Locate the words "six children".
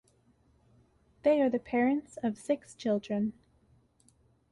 2.35-3.33